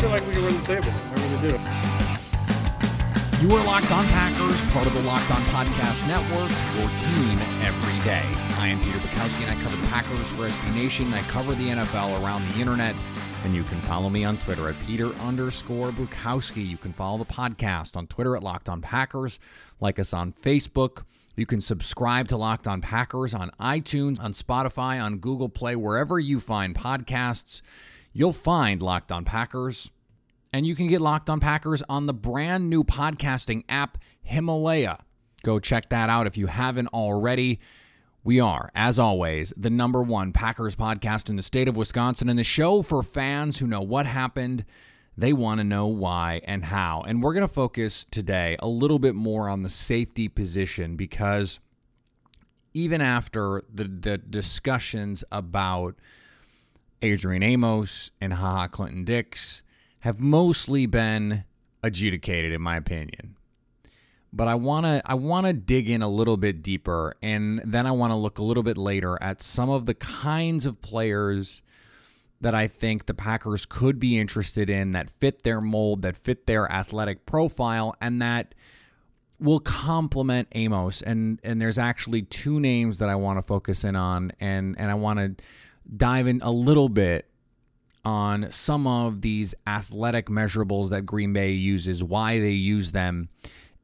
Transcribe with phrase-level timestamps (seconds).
[0.00, 0.92] Feel like we can win the table.
[0.92, 1.58] I really do.
[3.42, 7.98] You are Locked On Packers, part of the Locked On Podcast Network, your team every
[8.04, 8.22] day.
[8.58, 11.12] I am Peter Bukowski, and I cover the Packers for SB Nation.
[11.12, 12.94] I cover the NFL around the internet,
[13.42, 16.64] and you can follow me on Twitter at Peter underscore Bukowski.
[16.64, 19.40] You can follow the podcast on Twitter at Locked On Packers,
[19.80, 21.02] like us on Facebook.
[21.34, 26.20] You can subscribe to Locked On Packers on iTunes, on Spotify, on Google Play, wherever
[26.20, 27.62] you find podcasts.
[28.18, 29.92] You'll find Locked On Packers.
[30.52, 35.04] And you can get Locked On Packers on the brand new podcasting app, Himalaya.
[35.44, 37.60] Go check that out if you haven't already.
[38.24, 42.36] We are, as always, the number one Packers podcast in the state of Wisconsin and
[42.36, 44.64] the show for fans who know what happened.
[45.16, 47.04] They want to know why and how.
[47.06, 51.60] And we're going to focus today a little bit more on the safety position because
[52.74, 55.94] even after the, the discussions about
[57.02, 59.62] Adrian Amos and Haha Clinton Dix
[60.00, 61.44] have mostly been
[61.82, 63.36] adjudicated, in my opinion.
[64.32, 67.86] But I want to I want to dig in a little bit deeper, and then
[67.86, 71.62] I want to look a little bit later at some of the kinds of players
[72.40, 76.46] that I think the Packers could be interested in that fit their mold, that fit
[76.46, 78.54] their athletic profile, and that
[79.40, 81.00] will complement Amos.
[81.00, 84.90] And and there's actually two names that I want to focus in on, and and
[84.90, 85.44] I want to
[85.94, 87.26] dive in a little bit
[88.04, 93.28] on some of these athletic measurables that Green Bay uses, why they use them,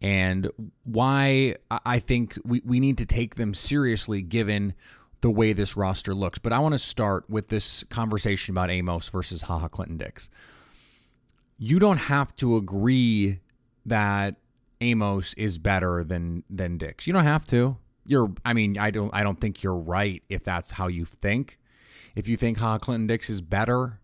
[0.00, 0.50] and
[0.84, 4.74] why I think we, we need to take them seriously given
[5.20, 6.38] the way this roster looks.
[6.38, 10.28] But I want to start with this conversation about Amos versus Haha Clinton Dix.
[11.56, 13.40] You don't have to agree
[13.86, 14.36] that
[14.80, 17.06] Amos is better than than Dix.
[17.06, 17.78] You don't have to.
[18.04, 21.58] You're I mean, I don't I don't think you're right if that's how you think.
[22.14, 24.00] If you think Haha Clinton Dix is better,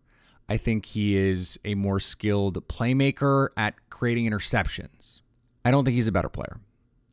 [0.48, 5.20] I think he is a more skilled playmaker at creating interceptions.
[5.64, 6.60] I don't think he's a better player.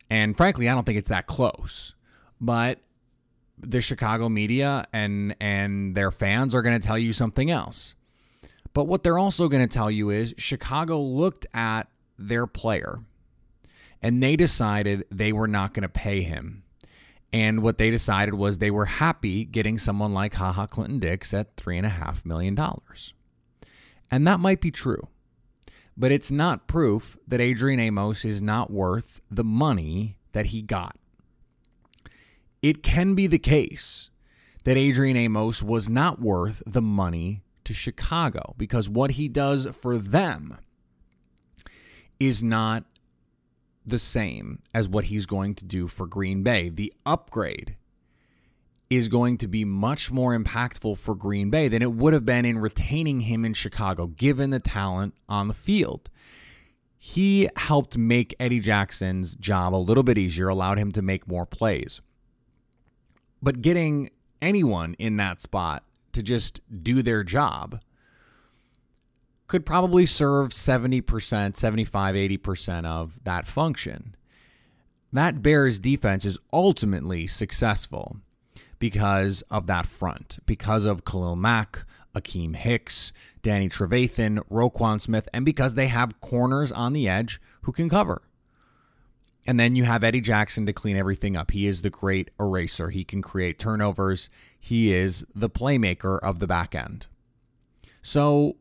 [0.10, 1.94] And frankly, I don't think it's that close.
[2.42, 2.80] But
[3.58, 7.96] the Chicago media and and their fans are going to tell you something else.
[8.74, 13.00] But what they're also going to tell you is Chicago looked at their player
[14.02, 16.64] and they decided they were not going to pay him.
[17.34, 21.56] And what they decided was they were happy getting someone like Haha Clinton Dix at
[21.58, 22.58] $3.5 million.
[24.10, 25.08] And that might be true.
[25.98, 30.96] But it's not proof that Adrian Amos is not worth the money that he got.
[32.62, 34.10] It can be the case
[34.64, 39.98] that Adrian Amos was not worth the money to Chicago because what he does for
[39.98, 40.58] them
[42.20, 42.86] is not
[43.88, 46.70] the same as what he's going to do for Green Bay.
[46.70, 47.76] The upgrade
[48.90, 52.46] is going to be much more impactful for Green Bay than it would have been
[52.46, 56.10] in retaining him in Chicago, given the talent on the field.
[56.98, 61.46] He helped make Eddie Jackson's job a little bit easier, allowed him to make more
[61.46, 62.02] plays.
[63.42, 64.10] But getting
[64.42, 65.84] anyone in that spot
[66.14, 67.80] to just do their job
[69.48, 74.16] could probably serve 70%, 75, 80% of that function.
[75.14, 78.18] That Bears defense is ultimately successful
[78.78, 85.46] because of that front, because of Khalil Mack, Akiem Hicks, Danny Trevathan, Roquan Smith, and
[85.46, 88.22] because they have corners on the edge who can cover.
[89.46, 91.52] And then you have Eddie Jackson to clean everything up.
[91.52, 92.90] He is the great eraser.
[92.90, 94.30] He can create turnovers.
[94.60, 97.08] He is the playmaker of the back end.
[98.02, 98.58] So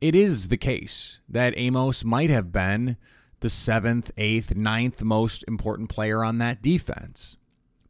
[0.00, 2.96] it is the case that Amos might have been
[3.40, 7.36] the seventh, eighth, ninth most important player on that defense.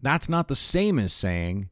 [0.03, 1.69] That's not the same as saying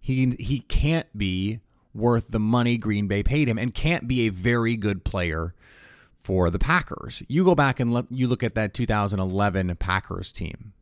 [0.00, 1.60] he he can't be
[1.94, 5.54] worth the money Green Bay paid him and can't be a very good player
[6.14, 7.22] for the Packers.
[7.28, 10.72] You go back and you look at that 2011 Packers team.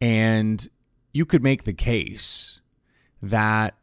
[0.00, 0.66] And
[1.12, 2.60] you could make the case
[3.20, 3.74] that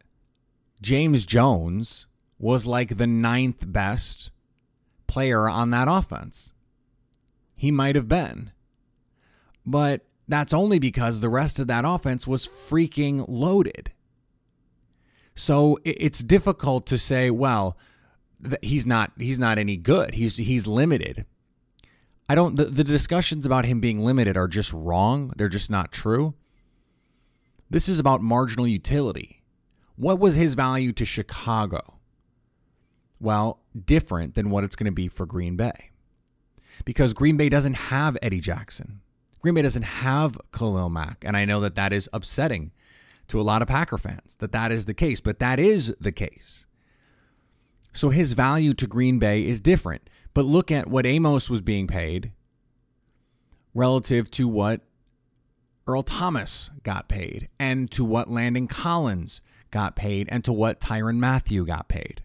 [0.81, 4.31] James Jones was like the ninth best
[5.07, 6.53] player on that offense.
[7.57, 8.51] He might have been.
[9.65, 13.91] But that's only because the rest of that offense was freaking loaded.
[15.35, 17.77] So it's difficult to say, well,
[18.61, 20.15] he's not he's not any good.
[20.15, 21.25] He's he's limited.
[22.29, 25.31] I don't the, the discussions about him being limited are just wrong.
[25.35, 26.35] They're just not true.
[27.69, 29.43] This is about marginal utility.
[29.95, 31.94] What was his value to Chicago?
[33.25, 35.89] Well, different than what it's going to be for Green Bay.
[36.85, 39.01] Because Green Bay doesn't have Eddie Jackson.
[39.41, 42.71] Green Bay doesn't have Khalil Mack, and I know that that is upsetting
[43.27, 46.11] to a lot of Packer fans that that is the case, but that is the
[46.11, 46.67] case.
[47.93, 50.07] So his value to Green Bay is different.
[50.35, 52.31] But look at what Amos was being paid
[53.73, 54.81] relative to what
[55.87, 59.41] Earl Thomas got paid and to what Landon Collins
[59.71, 62.21] got paid and to what Tyrann Mathieu got paid.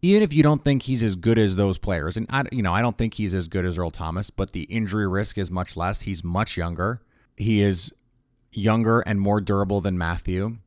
[0.00, 2.72] Even if you don't think he's as good as those players, and I, you know,
[2.72, 5.76] I don't think he's as good as Earl Thomas, but the injury risk is much
[5.76, 6.02] less.
[6.02, 7.02] He's much younger.
[7.36, 7.92] He is
[8.52, 10.58] younger and more durable than Mathieu.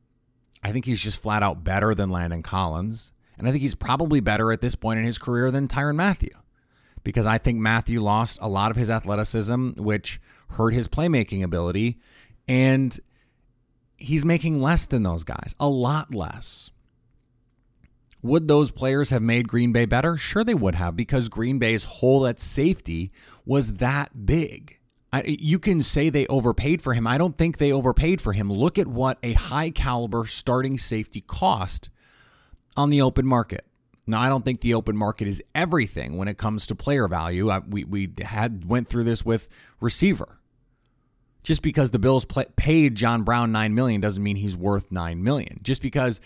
[0.62, 3.12] I think he's just flat out better than Landon Collins.
[3.38, 6.36] And I think he's probably better at this point in his career than Tyrann Mathieu,
[7.02, 10.20] because I think Mathieu lost a lot of his athleticism, which
[10.50, 11.98] hurt his playmaking ability.
[12.46, 12.98] And
[13.96, 16.70] he's making less than those guys, a lot less.
[18.22, 20.16] Would those players have made Green Bay better?
[20.16, 23.10] Sure, they would have because Green Bay's hole at safety
[23.44, 24.78] was that big.
[25.12, 27.06] I, you can say they overpaid for him.
[27.06, 28.50] I don't think they overpaid for him.
[28.50, 31.90] Look at what a high caliber starting safety cost
[32.76, 33.66] on the open market.
[34.06, 37.50] Now, I don't think the open market is everything when it comes to player value.
[37.50, 39.48] I, we we had went through this with
[39.80, 40.38] receiver.
[41.42, 45.22] Just because the Bills play, paid John Brown nine million doesn't mean he's worth nine
[45.22, 45.60] million.
[45.62, 46.20] Just because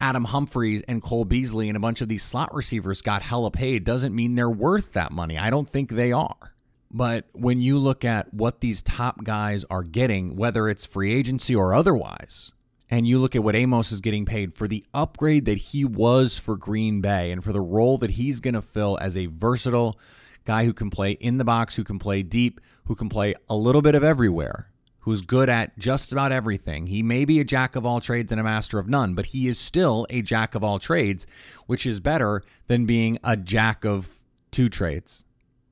[0.00, 3.84] Adam Humphries and Cole Beasley and a bunch of these slot receivers got hella paid
[3.84, 5.36] doesn't mean they're worth that money.
[5.36, 6.54] I don't think they are.
[6.90, 11.54] But when you look at what these top guys are getting, whether it's free agency
[11.54, 12.50] or otherwise,
[12.90, 16.38] and you look at what Amos is getting paid for the upgrade that he was
[16.38, 19.96] for Green Bay and for the role that he's going to fill as a versatile
[20.44, 23.54] guy who can play in the box, who can play deep, who can play a
[23.54, 24.69] little bit of everywhere,
[25.10, 26.86] who's good at just about everything.
[26.86, 29.48] He may be a jack of all trades and a master of none, but he
[29.48, 31.26] is still a jack of all trades,
[31.66, 34.20] which is better than being a jack of
[34.50, 35.24] two trades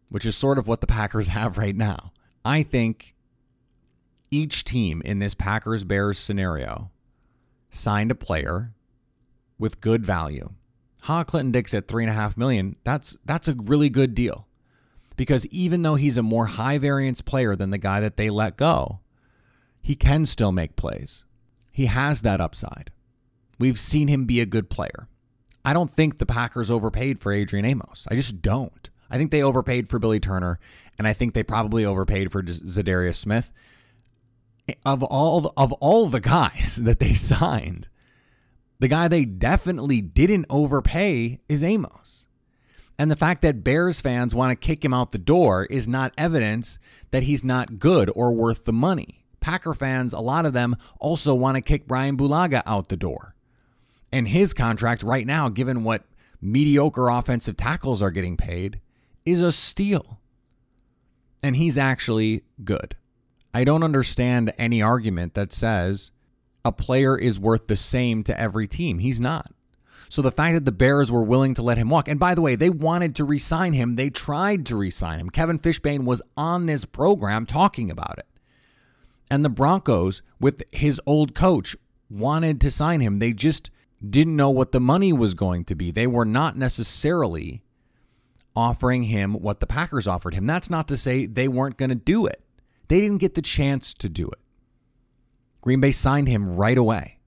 [0.09, 2.13] which is sort of what the Packers have right now.
[2.45, 3.15] I think
[4.31, 6.91] each team in this Packers Bears scenario
[7.71, 8.73] signed a player
[9.59, 10.51] with good value.
[11.03, 14.47] Ha Clinton Dix at three and a half million, that's that's a really good deal.
[15.17, 18.57] Because even though he's a more high variance player than the guy that they let
[18.57, 19.01] go,
[19.83, 21.25] he can still make plays.
[21.73, 22.91] He has that upside.
[23.59, 25.09] We've seen him be a good player.
[25.65, 28.07] I don't think the Packers overpaid for Adrian Amos.
[28.11, 28.89] I just don't.
[29.11, 30.59] I think they overpaid for Billy Turner,
[30.99, 33.53] and I think they probably overpaid for Za'Darius Smith.
[34.85, 37.89] Of all of all the guys that they signed,
[38.79, 42.27] the guy they definitely didn't overpay is Amos.
[42.99, 46.13] And the fact that Bears fans want to kick him out the door is not
[46.19, 46.79] evidence
[47.13, 49.25] that he's not good or worth the money.
[49.41, 53.35] Packer fans, a lot of them also want to kick Brian Bulaga out the door.
[54.13, 56.05] And his contract right now, given what
[56.41, 58.81] mediocre offensive tackles are getting paid,
[59.25, 60.21] is a steal.
[61.43, 62.97] And he's actually good.
[63.53, 66.11] I don't understand any argument that says
[66.65, 68.99] a player is worth the same to every team.
[68.99, 69.53] He's not.
[70.09, 72.41] So the fact that the Bears were willing to let him walk, and by the
[72.41, 75.29] way, they wanted to resign him, they tried to resign him.
[75.29, 78.28] Kevin Fishbain was on this program talking about it.
[79.31, 81.77] And the Broncos, with his old coach,
[82.11, 83.19] wanted to sign him.
[83.19, 83.71] They just
[84.09, 85.91] didn't know what the money was going to be.
[85.91, 87.63] They were not necessarily
[88.55, 90.47] offering him what the Packers offered him.
[90.47, 92.43] That's not to say they weren't going to do it.
[92.89, 94.39] They didn't get the chance to do it.
[95.61, 97.19] Green Bay signed him right away.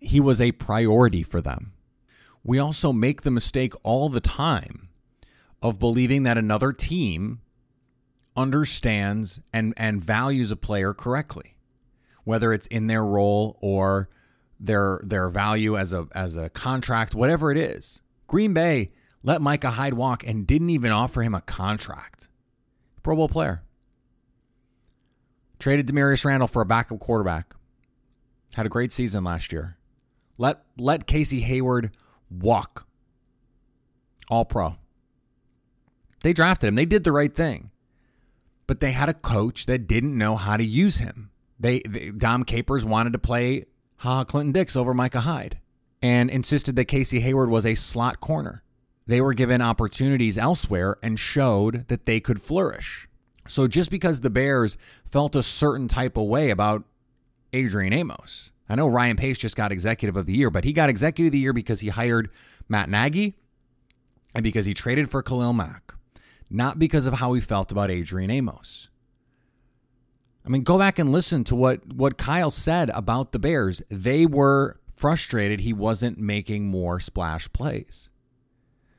[0.00, 1.72] He was a priority for them.
[2.44, 4.88] We also make the mistake all the time
[5.62, 7.40] of believing that another team
[8.36, 11.56] understands and, and values a player correctly,
[12.24, 14.08] whether it's in their role or
[14.58, 18.00] their their value as a as a contract, whatever it is.
[18.28, 22.28] Green Bay let Micah Hyde walk and didn't even offer him a contract.
[23.02, 23.62] Pro Bowl player.
[25.58, 27.54] Traded Damarious Randall for a backup quarterback.
[28.54, 29.76] Had a great season last year.
[30.38, 31.90] Let let Casey Hayward
[32.30, 32.86] walk.
[34.28, 34.76] All pro.
[36.22, 36.76] They drafted him.
[36.76, 37.71] They did the right thing.
[38.66, 41.30] But they had a coach that didn't know how to use him.
[41.58, 43.66] They, they Dom Capers wanted to play
[43.98, 45.58] Ha Clinton Dix over Micah Hyde
[46.02, 48.62] and insisted that Casey Hayward was a slot corner.
[49.06, 53.08] They were given opportunities elsewhere and showed that they could flourish.
[53.48, 56.84] So just because the Bears felt a certain type of way about
[57.52, 60.88] Adrian Amos, I know Ryan Pace just got executive of the year, but he got
[60.88, 62.30] executive of the year because he hired
[62.68, 63.34] Matt Nagy
[64.34, 65.94] and because he traded for Khalil Mack,
[66.52, 68.88] not because of how he felt about Adrian Amos.
[70.44, 73.82] I mean, go back and listen to what, what Kyle said about the Bears.
[73.88, 78.10] They were frustrated he wasn't making more splash plays.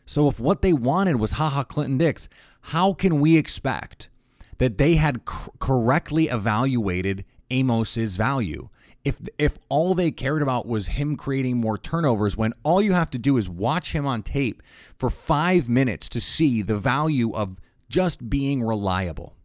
[0.06, 2.28] So if what they wanted was haha Clinton Dix,
[2.62, 4.10] how can we expect
[4.58, 8.70] that they had correctly evaluated Amos's value?
[9.04, 13.10] If if all they cared about was him creating more turnovers when all you have
[13.12, 14.64] to do is watch him on tape
[14.96, 19.36] for 5 minutes to see the value of just being reliable.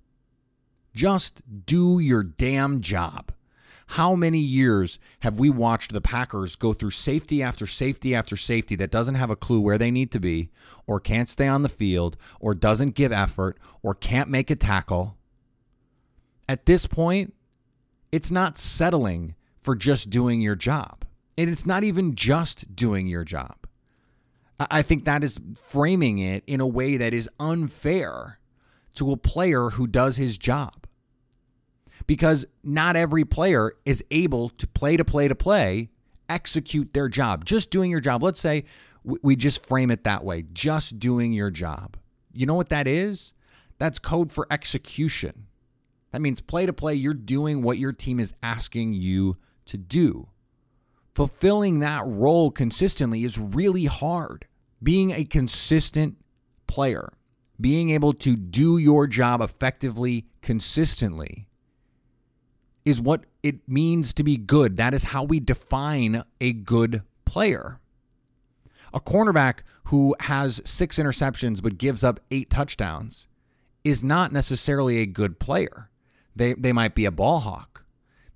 [0.95, 3.33] Just do your damn job.
[3.93, 8.77] How many years have we watched the Packers go through safety after safety after safety
[8.77, 10.51] that doesn't have a clue where they need to be,
[10.87, 15.17] or can't stay on the field, or doesn't give effort, or can't make a tackle?
[16.47, 17.33] At this point,
[18.13, 19.35] it's not settling
[19.69, 21.05] for just doing your job.
[21.37, 23.67] And it's not even just doing your job.
[24.59, 28.39] I think that is framing it in a way that is unfair
[28.95, 30.87] to a player who does his job
[32.07, 35.91] because not every player is able to play to play to play
[36.31, 37.45] execute their job.
[37.45, 38.23] Just doing your job.
[38.23, 38.65] Let's say
[39.05, 41.99] we just frame it that way just doing your job.
[42.33, 43.35] You know what that is?
[43.77, 45.45] That's code for execution.
[46.13, 49.37] That means play to play, you're doing what your team is asking you
[49.69, 50.29] to do.
[51.15, 54.47] Fulfilling that role consistently is really hard.
[54.83, 56.17] Being a consistent
[56.67, 57.13] player,
[57.61, 61.49] being able to do your job effectively, consistently,
[62.85, 64.77] is what it means to be good.
[64.77, 67.81] That is how we define a good player.
[68.95, 73.27] A cornerback who has six interceptions but gives up eight touchdowns
[73.85, 75.91] is not necessarily a good player.
[76.37, 77.85] They, they might be a ball hawk,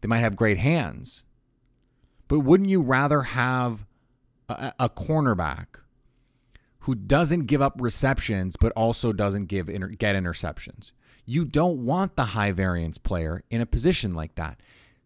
[0.02, 1.24] they might have great hands.
[2.28, 3.86] But wouldn't you rather have
[4.48, 5.66] a, a cornerback
[6.80, 10.92] who doesn't give up receptions but also doesn't give inter- get interceptions?
[11.24, 14.60] You don't want the high variance player in a position like that.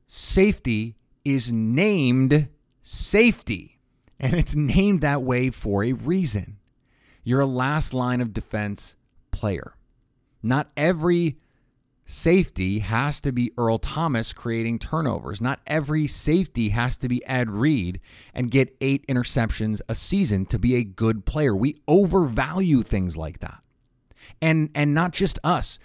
[0.07, 2.49] Safety is named
[2.83, 3.79] safety,
[4.19, 6.59] and it's named that way for a reason.
[7.23, 8.97] You're a last line of defense
[9.31, 9.75] player.
[10.43, 11.37] Not every
[12.07, 15.41] safety has to be Earl Thomas creating turnovers.
[15.41, 18.01] Not every safety has to be Ed Reed
[18.33, 21.55] and get eight interceptions a season to be a good player.
[21.55, 23.63] We overvalue things like that.
[24.41, 25.79] And and not just us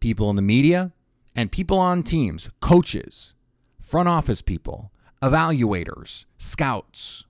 [0.00, 0.92] people in the media,
[1.34, 3.34] and people on teams, coaches,
[3.80, 4.90] front office people,
[5.22, 7.24] evaluators, scouts.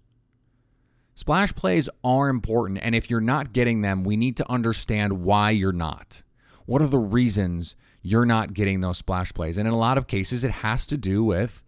[1.15, 5.51] Splash plays are important, and if you're not getting them, we need to understand why
[5.51, 6.23] you're not.
[6.67, 7.75] What are the reasons
[8.07, 9.59] you're not getting those splash plays?
[9.59, 11.63] And in a lot of cases, it has to do with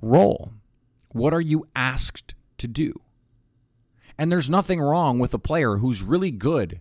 [0.00, 0.52] role.
[1.12, 2.94] What are you asked to do?
[4.16, 6.80] And there's nothing wrong with a player who's really good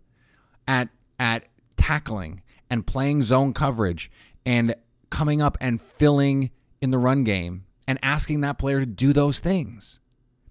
[0.67, 1.45] at at
[1.77, 4.11] tackling and playing zone coverage
[4.45, 4.75] and
[5.09, 9.39] coming up and filling in the run game and asking that player to do those
[9.39, 9.99] things.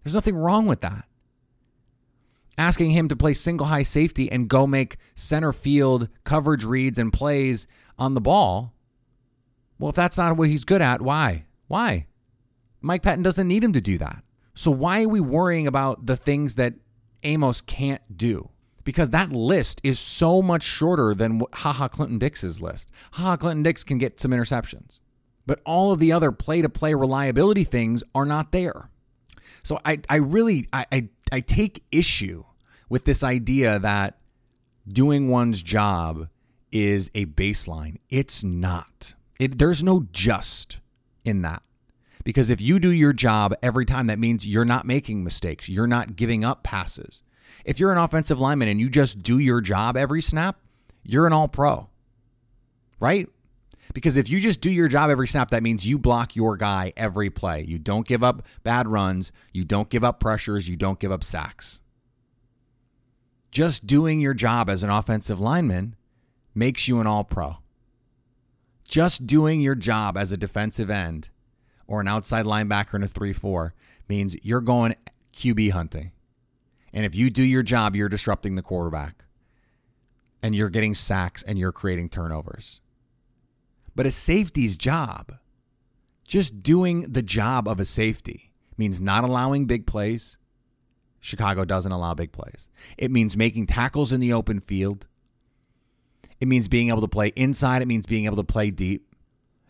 [0.02, 1.04] There's nothing wrong with that.
[2.56, 7.12] Asking him to play single high safety and go make center field coverage reads and
[7.12, 7.66] plays
[7.98, 8.74] on the ball.
[9.78, 11.44] Well, if that's not what he's good at, why?
[11.66, 12.06] Why?
[12.80, 14.22] Mike Pettine doesn't need him to do that.
[14.54, 16.74] So why are we worrying about the things that
[17.22, 18.50] Amos can't do?
[18.88, 22.90] because that list is so much shorter than haha Clinton Dix's list.
[23.10, 24.98] Haha Clinton Dix can get some interceptions,
[25.46, 28.88] but all of the other play to play reliability things are not there.
[29.62, 32.44] So I, I really I, I, I take issue
[32.88, 34.16] with this idea that
[34.90, 36.28] doing one's job
[36.72, 37.98] is a baseline.
[38.08, 39.14] It's not.
[39.38, 40.80] It, there's no just
[41.24, 41.62] in that.
[42.24, 45.68] Because if you do your job every time, that means you're not making mistakes.
[45.68, 47.22] You're not giving up passes.
[47.64, 50.58] If you're an offensive lineman and you just do your job every snap,
[51.04, 51.88] you're an all pro,
[53.00, 53.28] right?
[53.94, 56.92] Because if you just do your job every snap, that means you block your guy
[56.96, 57.64] every play.
[57.66, 61.24] You don't give up bad runs, you don't give up pressures, you don't give up
[61.24, 61.80] sacks.
[63.50, 65.96] Just doing your job as an offensive lineman
[66.58, 67.58] makes you an all pro.
[68.88, 71.30] Just doing your job as a defensive end
[71.86, 73.74] or an outside linebacker in a 3 4
[74.08, 74.94] means you're going
[75.34, 76.12] QB hunting.
[76.92, 79.24] And if you do your job, you're disrupting the quarterback
[80.42, 82.80] and you're getting sacks and you're creating turnovers.
[83.94, 85.34] But a safety's job,
[86.24, 90.38] just doing the job of a safety, means not allowing big plays.
[91.20, 92.68] Chicago doesn't allow big plays.
[92.96, 95.08] It means making tackles in the open field.
[96.40, 97.82] It means being able to play inside.
[97.82, 99.14] It means being able to play deep.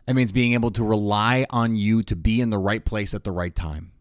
[0.06, 3.24] It means being able to rely on you to be in the right place at
[3.24, 3.92] the right time,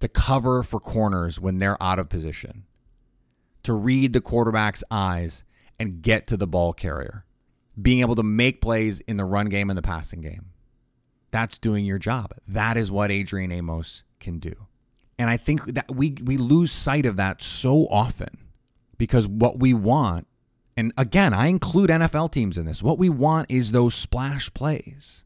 [0.00, 2.64] to cover for corners when they're out of position,
[3.62, 5.44] to read the quarterback's eyes
[5.78, 7.26] and get to the ball carrier,
[7.80, 10.46] being able to make plays in the run game and the passing game.
[11.30, 12.32] That's doing your job.
[12.46, 14.54] That is what Adrian Amos can do.
[15.18, 18.38] And I think that we we lose sight of that so often
[18.98, 20.27] because what we want
[20.78, 22.84] and again, I include NFL teams in this.
[22.84, 25.24] What we want is those splash plays.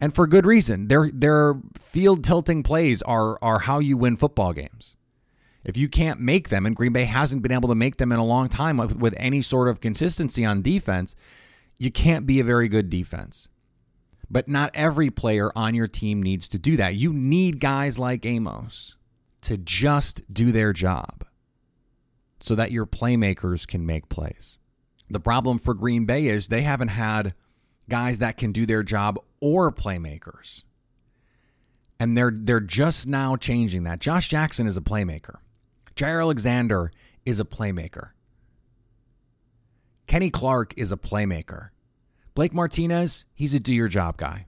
[0.00, 0.88] And for good reason.
[0.88, 4.96] Their their field tilting plays are are how you win football games.
[5.62, 8.18] If you can't make them, and Green Bay hasn't been able to make them in
[8.18, 11.14] a long time with, with any sort of consistency on defense,
[11.78, 13.48] you can't be a very good defense.
[14.28, 16.96] But not every player on your team needs to do that.
[16.96, 18.96] You need guys like Amos
[19.42, 21.24] to just do their job
[22.40, 24.58] so that your playmakers can make plays.
[25.12, 27.34] The problem for Green Bay is they haven't had
[27.86, 30.64] guys that can do their job or playmakers.
[32.00, 33.98] And they're they're just now changing that.
[33.98, 35.36] Josh Jackson is a playmaker.
[35.94, 36.90] Jaire Alexander
[37.26, 38.12] is a playmaker.
[40.06, 41.68] Kenny Clark is a playmaker.
[42.34, 44.46] Blake Martinez, he's a do your job guy.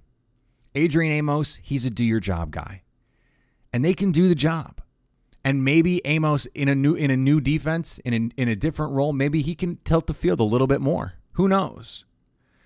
[0.75, 2.83] Adrian Amos, he's a do your job guy.
[3.71, 4.81] And they can do the job
[5.45, 8.93] and maybe Amos in a new in a new defense in a, in a different
[8.93, 11.15] role, maybe he can tilt the field a little bit more.
[11.33, 12.07] Who knows?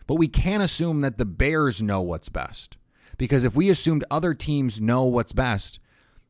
[0.06, 2.76] But we can't assume that the Bears know what's best.
[3.18, 5.80] Because if we assumed other teams know what's best,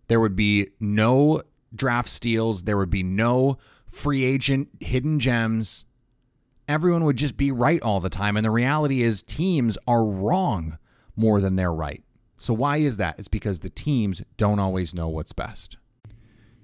[0.08, 1.42] there would be no
[1.74, 5.84] draft steals, there would be no free agent hidden gems.
[6.66, 8.36] Everyone would just be right all the time.
[8.36, 10.78] And the reality is, teams are wrong
[11.14, 12.02] more than they're right.
[12.36, 13.18] So, why is that?
[13.18, 15.76] It's because the teams don't always know what's best.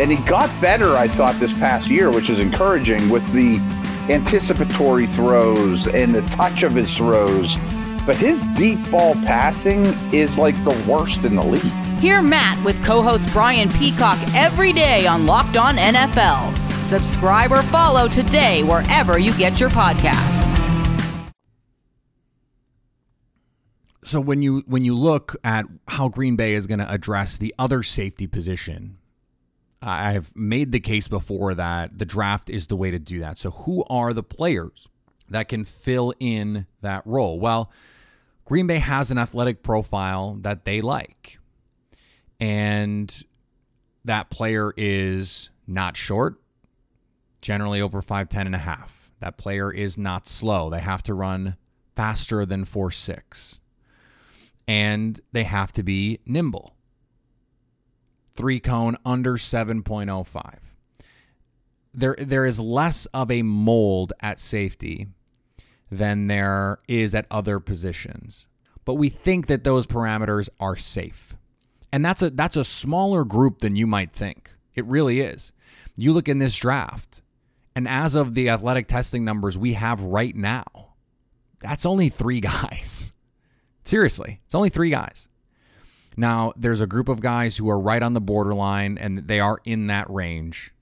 [0.00, 3.58] and he got better, I thought, this past year, which is encouraging with the
[4.12, 7.56] anticipatory throws and the touch of his throws.
[8.04, 12.00] But his deep ball passing is like the worst in the league.
[12.00, 16.54] Hear Matt with co host Brian Peacock every day on Locked On NFL.
[16.84, 20.44] Subscribe or follow today wherever you get your podcasts.
[24.04, 27.54] So when you when you look at how Green Bay is going to address the
[27.58, 28.98] other safety position,
[29.84, 33.38] I've made the case before that the draft is the way to do that.
[33.38, 34.88] So who are the players
[35.28, 37.38] that can fill in that role?
[37.38, 37.70] Well,
[38.44, 41.38] Green Bay has an athletic profile that they like.
[42.40, 43.24] And
[44.04, 46.40] that player is not short,
[47.40, 49.10] generally over 5'10 and a half.
[49.20, 50.68] That player is not slow.
[50.68, 51.56] They have to run
[51.96, 53.60] faster than 4'6.
[54.66, 56.73] And they have to be nimble.
[58.34, 60.58] Three cone under 7.05.
[61.92, 65.06] there there is less of a mold at safety
[65.90, 68.48] than there is at other positions.
[68.84, 71.36] But we think that those parameters are safe.
[71.92, 74.50] And that's a that's a smaller group than you might think.
[74.74, 75.52] It really is.
[75.96, 77.22] You look in this draft,
[77.76, 80.64] and as of the athletic testing numbers we have right now,
[81.60, 83.12] that's only 3 guys.
[83.84, 85.28] Seriously, it's only 3 guys.
[86.16, 89.58] Now, there's a group of guys who are right on the borderline and they are
[89.64, 90.72] in that range.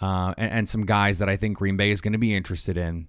[0.00, 2.76] Uh, and, and some guys that I think Green Bay is going to be interested
[2.76, 3.08] in.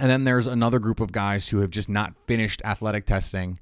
[0.00, 3.58] And then there's another group of guys who have just not finished athletic testing,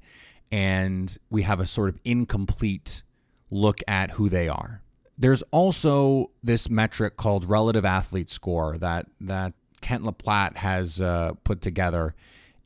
[0.51, 3.03] and we have a sort of incomplete
[3.51, 4.81] look at who they are.
[5.17, 11.33] There's also this metric called relative athlete score that that Kent Lee Platte has uh,
[11.43, 12.15] put together,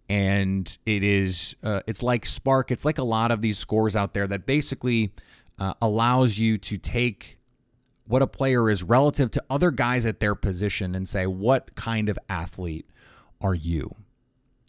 [0.10, 2.72] and it is uh, it's like SPARQ.
[2.72, 5.12] It's like a lot of these scores out there that basically
[5.60, 7.38] uh, allows you to take
[8.06, 12.10] what a player is relative to other guys at their position and say what kind
[12.10, 12.90] of athlete
[13.42, 13.96] are you.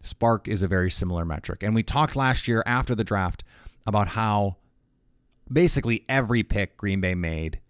[0.03, 3.43] SPARQ is a very similar metric, and we talked last year after the draft
[3.87, 4.57] about how
[5.51, 7.61] basically every pick Green Bay made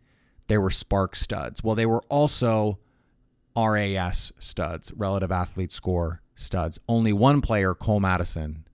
[0.49, 1.65] there were SPARQ studs.
[1.65, 2.79] Well, they were also
[3.57, 6.79] RAS studs, relative athlete score studs.
[6.89, 8.67] Only one player, Cole Madison,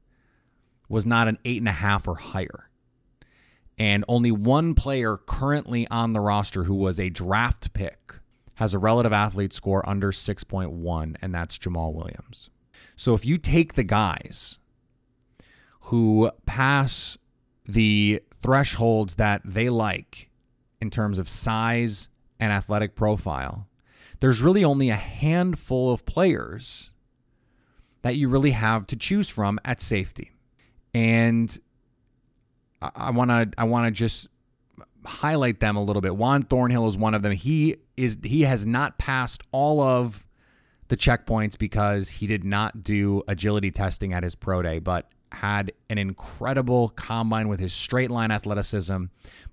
[0.88, 2.70] was not an eight and a half or higher.
[3.78, 8.16] And only one player currently on the roster who was a draft pick
[8.56, 12.50] has a relative athlete score under 6.1, and that's Jamaal Williams.
[12.94, 14.58] So if you take the guys
[15.84, 17.16] who pass
[17.64, 20.28] the thresholds that they like
[20.78, 23.66] in terms of size and athletic profile,
[24.20, 26.90] there's really only a handful of players
[28.02, 30.32] that you really have to choose from at safety.
[30.94, 31.56] And
[32.80, 34.28] I want to I want to just
[35.04, 36.16] highlight them a little bit.
[36.16, 37.32] Juan Thornhill is one of them.
[37.32, 40.26] He is he has not passed all of
[40.88, 45.72] the checkpoints because he did not do agility testing at his pro day, but had
[45.88, 49.04] an incredible combine with his straight line athleticism,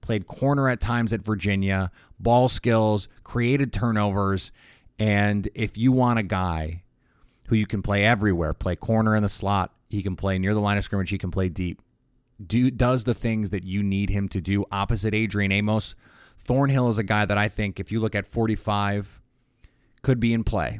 [0.01, 4.51] played corner at times at Virginia, ball skills, created turnovers,
[4.97, 6.81] and if you want a guy
[7.47, 10.61] who you can play everywhere, play corner in the slot, he can play near the
[10.61, 11.81] line of scrimmage, he can play deep
[12.45, 15.95] do does the things that you need him to do opposite Adrian Amos.
[16.37, 19.21] Thornhill is a guy that I think if you look at 45
[20.01, 20.79] could be in play.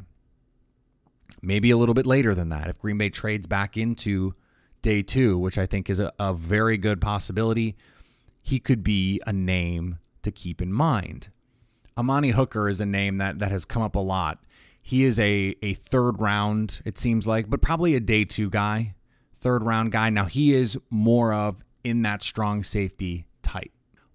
[1.42, 4.34] Maybe a little bit later than that if Green Bay trades back into
[4.82, 7.76] day 2, which I think is a, a very good possibility,
[8.40, 11.28] he could be a name to keep in mind.
[11.96, 14.42] Amani Hooker is a name that that has come up a lot.
[14.88, 18.94] He is a a third round, it seems like, but probably a day 2 guy
[19.38, 20.08] third round guy.
[20.08, 23.70] Now he is more of in that strong safety type,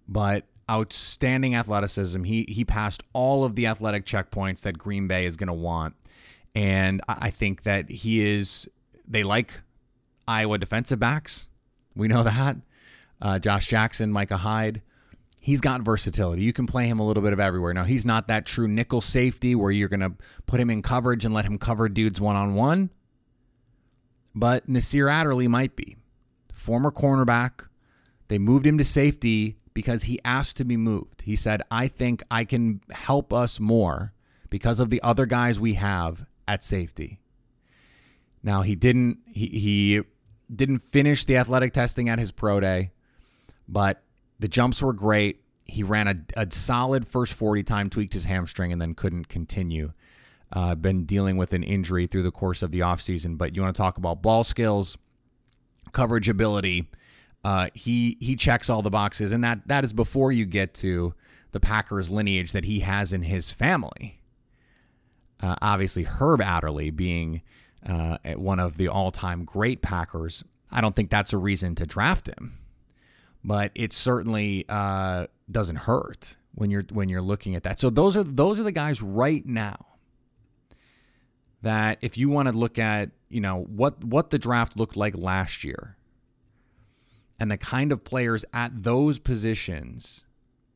[0.08, 2.24] but outstanding athleticism.
[2.24, 5.94] He he passed all of the athletic checkpoints that Green Bay is going to want,
[6.56, 8.68] and I think that he is.
[9.08, 9.62] They like
[10.28, 11.50] Iowa defensive backs.
[11.96, 12.58] We know that.
[13.22, 14.82] Uh, Josh Jackson, Micah Hyde.
[15.44, 16.42] He's got versatility.
[16.42, 17.74] You can play him a little bit of everywhere.
[17.74, 20.14] Now, he's not that true nickel safety where you're going to
[20.48, 22.90] put him in coverage and let him cover dudes one on one
[24.36, 25.98] but Nasir Adderley might be.
[26.54, 27.68] Former cornerback.
[28.28, 31.24] They moved him to safety because he asked to be moved.
[31.24, 34.14] He said, I think I can help us more
[34.50, 37.20] because of the other guys we have at safety.
[38.42, 40.02] Now he didn't he, he
[40.54, 42.92] didn't finish the athletic testing at his pro day,
[43.68, 44.04] but
[44.44, 45.42] the jumps were great.
[45.64, 49.94] He ran a, a solid first 40 time, tweaked his hamstring, and then couldn't continue
[50.52, 53.38] uh, been dealing with an injury through the course of the offseason.
[53.38, 54.98] But you want to talk about ball skills,
[55.94, 56.90] coverage ability.
[57.42, 61.14] Uh, he he checks all the boxes, and that that is before you get to
[61.52, 64.20] the Packers lineage that he has in his family.
[65.42, 67.44] Uh, obviously, Herb Adderley being
[67.88, 70.44] uh, one of the all-time great Packers.
[70.70, 72.58] I don't think that's a reason to draft him,
[73.44, 77.80] but it certainly uh, doesn't hurt when you're when you're looking at that.
[77.80, 79.86] So those are those are the guys right now
[81.62, 85.18] that if you want to look at, you know, what what the draft looked like
[85.18, 85.98] last year
[87.40, 90.26] and the kind of players at those positions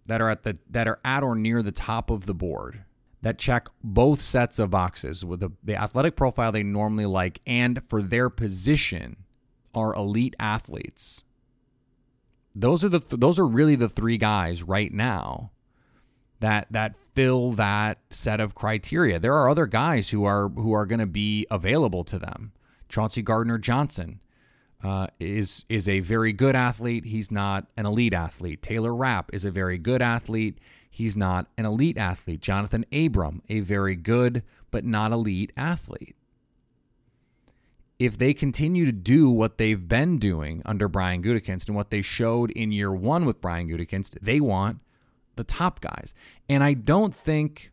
[0.06, 2.84] that are at the that are at or near the top of the board
[3.22, 7.84] that check both sets of boxes with the, the athletic profile they normally like and
[7.84, 9.18] for their position
[9.74, 11.24] are elite athletes.
[12.60, 15.52] Those are the th- those are really the three guys right now
[16.39, 19.20] that that fill that set of criteria.
[19.20, 22.54] There are other guys who are who are going to be available to them.
[22.89, 24.22] Chauncey Gardner Johnson,
[24.84, 27.06] uh, is is a very good athlete.
[27.06, 28.62] He's not an elite athlete.
[28.62, 30.60] Taylor Rapp is a very good athlete.
[30.89, 32.41] He's not an elite athlete.
[32.41, 36.15] Jonathan Abram, a very good but not elite athlete.
[38.00, 42.02] If they continue to do what they've been doing under Brian Gutekunst and what they
[42.02, 44.80] showed in year one with Brian Gutekunst, they want
[45.36, 46.14] the top guys.
[46.48, 47.72] And I don't think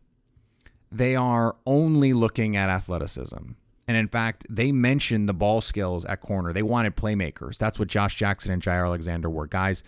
[0.91, 3.51] they are only looking at athleticism.
[3.87, 6.51] And in fact, they mentioned the ball skills at corner.
[6.51, 7.57] They wanted playmakers.
[7.57, 9.83] That's what Josh Jackson and Jaire Alexander were guys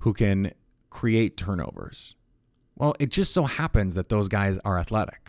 [0.00, 0.52] who can
[0.88, 2.14] create turnovers.
[2.76, 5.19] Well, it just so happens that those guys are athletic.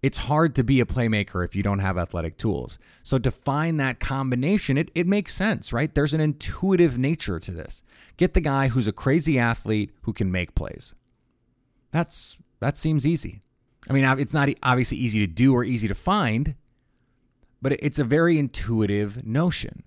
[0.00, 2.78] It's hard to be a playmaker if you don't have athletic tools.
[3.02, 5.92] So to find that combination, it, it makes sense, right?
[5.92, 7.82] There's an intuitive nature to this.
[8.16, 10.94] Get the guy who's a crazy athlete who can make plays.
[11.90, 13.40] That's that seems easy.
[13.88, 16.54] I mean, it's not obviously easy to do or easy to find,
[17.62, 19.82] but it's a very intuitive notion.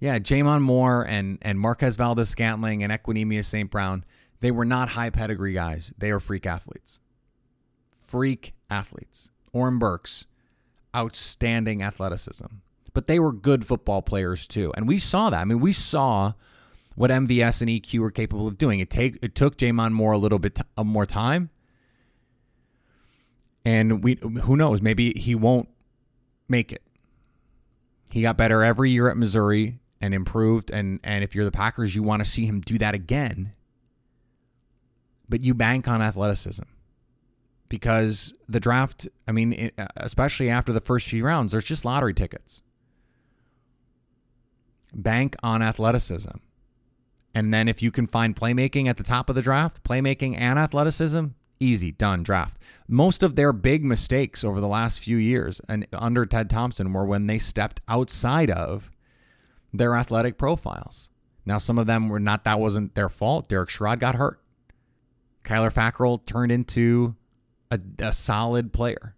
[0.00, 3.70] Yeah, J'Mon Moore and and Marquez Valdes Scantling and Equanimeous St.
[3.70, 4.04] Brown,
[4.40, 5.92] they were not high pedigree guys.
[5.96, 7.00] They are freak athletes.
[7.92, 9.30] Freak athletes.
[9.56, 10.26] Oren Burks,
[10.94, 12.46] outstanding athleticism.
[12.92, 14.72] But they were good football players too.
[14.76, 15.40] And we saw that.
[15.40, 16.34] I mean, we saw
[16.94, 18.80] what MVS and EQ were capable of doing.
[18.80, 21.50] It take it took J'Mon Moore a little bit t- uh, more time.
[23.64, 25.68] And we who knows, maybe he won't
[26.48, 26.82] make it.
[28.10, 30.70] He got better every year at Missouri and improved.
[30.70, 33.52] And, and if you're the Packers, you want to see him do that again.
[35.28, 36.62] But you bank on athleticism
[37.68, 42.62] because the draft, I mean, especially after the first few rounds, there's just lottery tickets.
[44.94, 46.36] Bank on athleticism.
[47.34, 50.58] And then if you can find playmaking at the top of the draft, playmaking and
[50.58, 51.26] athleticism,
[51.60, 52.58] easy, done, draft.
[52.88, 57.04] Most of their big mistakes over the last few years and under Ted Thompson were
[57.04, 58.90] when they stepped outside of
[59.72, 61.10] their athletic profiles.
[61.44, 63.48] Now, some of them were not, that wasn't their fault.
[63.48, 64.40] Derek Sherrod got hurt.
[65.44, 67.14] Kyler Fackrell turned into
[67.70, 69.14] a, a solid player,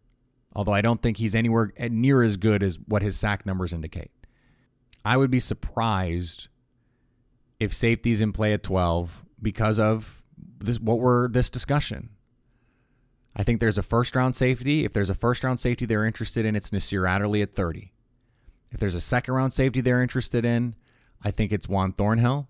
[0.55, 4.11] although I don't think he's anywhere near as good as what his sack numbers indicate.
[5.05, 6.49] I would be surprised
[7.61, 10.23] if safety's in play at 12 because of
[10.59, 12.11] this what we're this discussion.
[13.37, 14.85] I think there's a first round safety.
[14.85, 17.93] If there's a first round safety they're interested in, it's Nasir Adderley at 30.
[18.71, 20.75] If there's a second round safety they're interested in,
[21.23, 22.49] I think it's Juan Thornhill.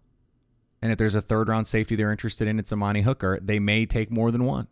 [0.81, 3.39] And if there's a third round safety they're interested in, it's Amani Hooker.
[3.43, 4.69] They may take more than one.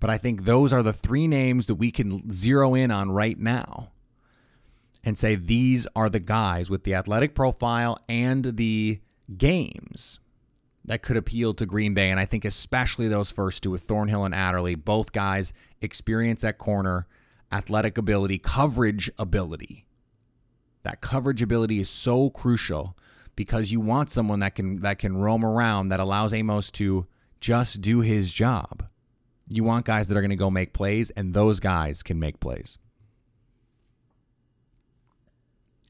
[0.00, 3.38] But I think those are the three names that we can zero in on right
[3.38, 3.92] now
[5.04, 9.00] and say these are the guys with the athletic profile and the
[9.36, 10.18] games
[10.84, 12.10] that could appeal to Green Bay.
[12.10, 16.58] And I think especially those first two with Thornhill and Adderley, both guys experience at
[16.58, 17.06] corner,
[17.52, 19.86] athletic ability, coverage ability.
[20.82, 22.96] That coverage ability is so crucial
[23.36, 27.06] because you want someone that can that can roam around that allows Amos to
[27.38, 28.89] just do his job.
[29.50, 32.40] You want guys that are going to go make plays and those guys can make
[32.40, 32.78] plays.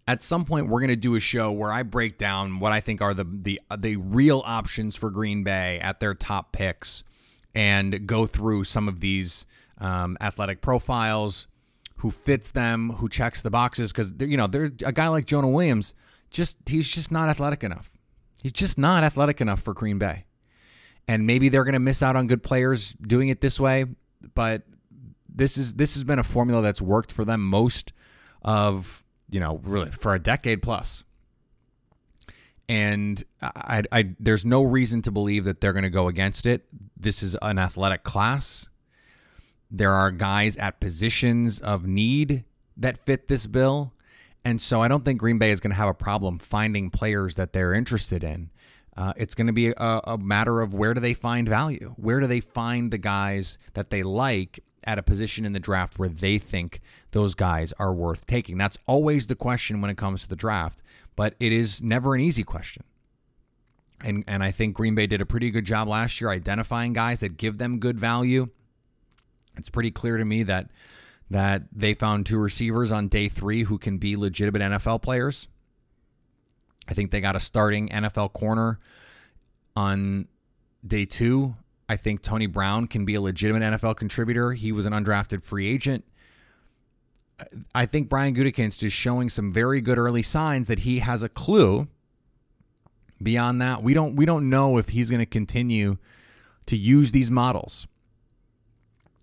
[0.09, 2.81] at some point we're going to do a show where I break down what I
[2.81, 7.05] think are the the the real options for Green Bay at their top picks
[7.55, 9.46] and go through some of these
[9.79, 11.46] um, athletic profiles,
[12.01, 15.49] who fits them, who checks the boxes because you know there's a guy like Jonah
[15.49, 15.94] Williams
[16.31, 17.96] just he's just not athletic enough.
[18.42, 20.25] He's just not athletic enough for Green Bay.
[21.11, 23.85] And maybe they're going to miss out on good players doing it this way,
[24.35, 24.62] but
[25.29, 27.92] this is this has been a formula that's worked for them most
[28.42, 31.05] of you know, really for a decade plus.
[32.68, 36.66] And I, I, there's no reason to believe that they're going to go against it.
[36.96, 38.68] This is an athletic class.
[39.70, 42.44] There are guys at positions of need
[42.77, 43.92] that fit this bill.
[44.44, 47.35] And so I don't think Green Bay is going to have a problem finding players
[47.35, 48.51] that they're interested in.
[49.01, 51.95] Uh, it's going to be a, a, matter of where do they find value?
[51.97, 55.99] Where do they find the guys that they like at a position in the draft
[55.99, 56.81] where they think
[57.13, 58.59] those guys are worth taking.
[58.59, 60.83] That's always the question when it comes to the draft,
[61.17, 62.85] but it is never an easy question.
[64.03, 67.21] And and I think Green Bay did a pretty good job last year identifying guys
[67.21, 68.49] that give them good value.
[69.57, 70.71] It's pretty clear to me that
[71.29, 75.49] that they found two receivers on day 3 who can be legitimate NFL players.
[76.90, 78.81] I think they got a starting NFL corner
[79.74, 80.29] on
[80.87, 81.55] day 2
[81.90, 84.53] I think Tony Brown can be a legitimate NFL contributor.
[84.53, 86.05] He was an undrafted free agent.
[87.74, 91.29] I think Brian Gutekunst is showing some very good early signs that he has a
[91.29, 91.88] clue.
[93.20, 95.96] Beyond that, we don't we don't know if he's going to continue
[96.66, 97.88] to use these models.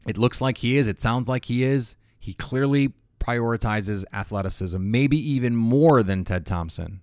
[0.05, 0.89] It looks like he is.
[0.89, 1.95] It sounds like he is.
[2.19, 6.99] He clearly prioritizes athleticism, maybe even more than Ted Thompson.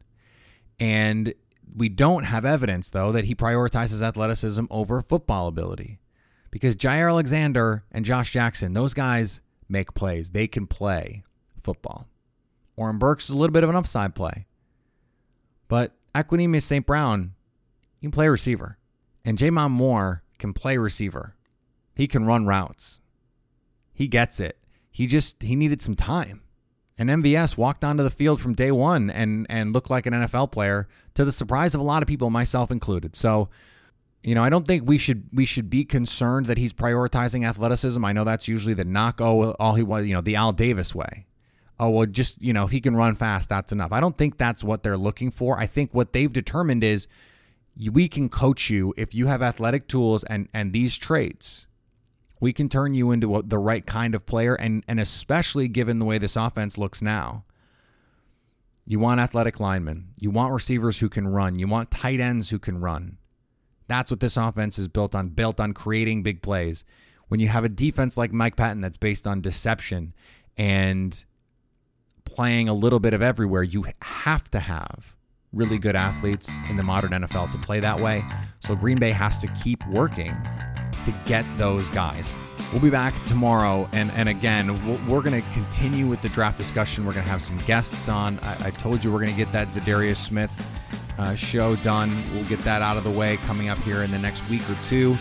[0.78, 1.34] And
[1.74, 5.98] we don't have evidence, though, that he prioritizes athleticism over football ability.
[6.50, 10.30] Because Jaire Alexander and Josh Jackson, those guys make plays.
[10.30, 11.24] They can play
[11.60, 12.08] football.
[12.76, 14.46] Oren Burks is a little bit of an upside play.
[15.68, 16.86] But Equanimeous St.
[16.86, 17.34] Brown,
[17.98, 18.78] he can play receiver.
[19.24, 21.34] And J'Mon Moore can play receiver.
[21.96, 23.00] He can run routes.
[23.92, 24.58] He gets it.
[24.90, 26.42] He just he needed some time.
[26.96, 30.52] And MVS walked onto the field from day one and and looked like an NFL
[30.52, 33.16] player to the surprise of a lot of people, myself included.
[33.16, 33.48] So,
[34.22, 38.04] you know, I don't think we should we should be concerned that he's prioritizing athleticism.
[38.04, 39.20] I know that's usually the knock.
[39.20, 41.26] Oh, all he was, you know, the Al Davis way.
[41.80, 43.90] Oh well, just you know, if he can run fast, that's enough.
[43.90, 45.58] I don't think that's what they're looking for.
[45.58, 47.08] I think what they've determined is
[47.90, 51.66] we can coach you if you have athletic tools and and these traits
[52.40, 56.04] we can turn you into the right kind of player and and especially given the
[56.04, 57.44] way this offense looks now.
[58.86, 60.08] You want athletic linemen.
[60.20, 61.58] You want receivers who can run.
[61.58, 63.16] You want tight ends who can run.
[63.86, 66.84] That's what this offense is built on built on creating big plays.
[67.28, 70.12] When you have a defense like Mike Pettine that's based on deception
[70.56, 71.24] and
[72.24, 75.14] playing a little bit of everywhere you have to have
[75.52, 78.24] really good athletes in the modern NFL to play that way.
[78.60, 80.36] So Green Bay has to keep working
[81.04, 82.32] to get those guys.
[82.72, 84.68] We'll be back tomorrow, and and again,
[85.08, 87.04] we're going to continue with the draft discussion.
[87.04, 88.38] We're going to have some guests on.
[88.40, 90.54] I, I told you we're going to get that Za'Darius Smith
[91.18, 92.24] uh, show done.
[92.34, 94.76] We'll get that out of the way coming up here in the next week or
[94.84, 95.16] two.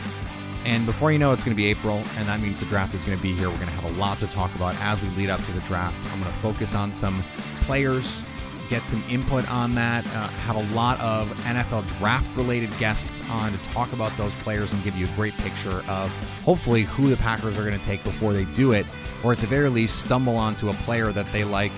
[0.65, 3.03] And before you know, it's going to be April, and that means the draft is
[3.03, 3.49] going to be here.
[3.49, 5.61] We're going to have a lot to talk about as we lead up to the
[5.61, 5.97] draft.
[6.11, 7.23] I'm going to focus on some
[7.61, 8.23] players
[8.69, 10.05] get some input on that.
[10.07, 14.73] Uh, have a lot of NFL draft related guests on to talk about those players
[14.73, 16.09] and give you a great picture of
[16.43, 18.85] hopefully who the Packers are going to take before they do it,
[19.23, 21.71] or at the very least, stumble onto a player that they like.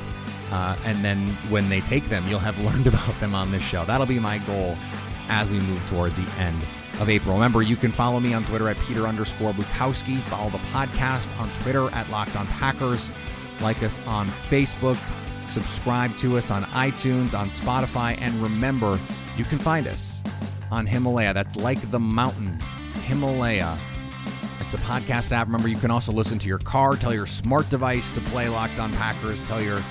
[0.51, 3.85] Uh, and then when they take them, you'll have learned about them on this show.
[3.85, 4.77] That'll be my goal
[5.27, 6.63] as we move toward the end
[6.99, 7.33] of April.
[7.33, 10.21] Remember, you can follow me on Twitter at Peter underscore Bukowski.
[10.23, 13.11] Follow the podcast on Twitter at Locked On Packers.
[13.61, 14.97] Like us on Facebook
[15.47, 18.99] subscribe to us on iTunes, on Spotify, and remember,
[19.37, 20.21] you can find us
[20.71, 21.33] on Himalaya.
[21.33, 22.59] That's like the mountain,
[23.05, 23.77] Himalaya.
[24.61, 25.47] It's a podcast app.
[25.47, 28.79] Remember, you can also listen to your car, tell your smart device to play Locked
[28.79, 29.81] On Packers, tell your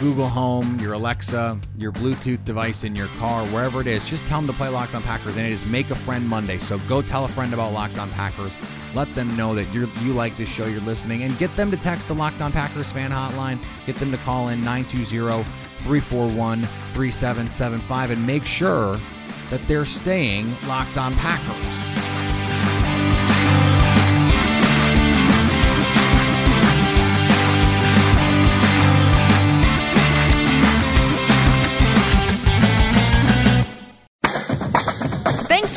[0.00, 4.38] Google Home, your Alexa, your Bluetooth device in your car, wherever it is, just tell
[4.38, 5.36] them to play Locked On Packers.
[5.36, 6.58] And it is Make a Friend Monday.
[6.58, 8.58] So go tell a friend about Locked On Packers.
[8.94, 11.76] Let them know that you you like this show, you're listening, and get them to
[11.76, 13.58] text the Locked On Packers fan hotline.
[13.86, 15.44] Get them to call in 920
[15.84, 18.98] 341 3775 and make sure
[19.50, 22.03] that they're staying locked on Packers.